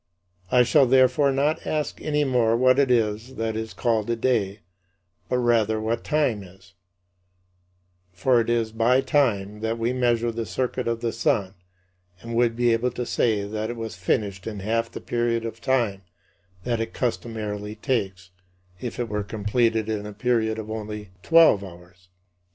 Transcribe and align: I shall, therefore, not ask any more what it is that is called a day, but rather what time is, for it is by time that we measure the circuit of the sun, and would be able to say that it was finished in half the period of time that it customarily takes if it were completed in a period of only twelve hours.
I 0.51 0.63
shall, 0.63 0.87
therefore, 0.87 1.31
not 1.31 1.67
ask 1.67 2.01
any 2.01 2.23
more 2.23 2.57
what 2.57 2.79
it 2.79 2.89
is 2.89 3.35
that 3.35 3.55
is 3.55 3.71
called 3.71 4.09
a 4.09 4.15
day, 4.15 4.61
but 5.29 5.37
rather 5.37 5.79
what 5.79 6.03
time 6.03 6.41
is, 6.41 6.73
for 8.11 8.41
it 8.41 8.49
is 8.49 8.71
by 8.71 9.01
time 9.01 9.59
that 9.59 9.77
we 9.77 9.93
measure 9.93 10.31
the 10.31 10.47
circuit 10.47 10.87
of 10.87 11.01
the 11.01 11.11
sun, 11.11 11.53
and 12.19 12.33
would 12.35 12.55
be 12.55 12.73
able 12.73 12.89
to 12.89 13.05
say 13.05 13.43
that 13.47 13.69
it 13.69 13.77
was 13.77 13.93
finished 13.93 14.47
in 14.47 14.61
half 14.61 14.89
the 14.91 15.01
period 15.01 15.45
of 15.45 15.61
time 15.61 16.01
that 16.63 16.79
it 16.81 16.95
customarily 16.95 17.75
takes 17.75 18.31
if 18.79 18.99
it 18.99 19.07
were 19.07 19.21
completed 19.23 19.87
in 19.87 20.07
a 20.07 20.13
period 20.13 20.57
of 20.57 20.71
only 20.71 21.11
twelve 21.21 21.63
hours. 21.63 22.09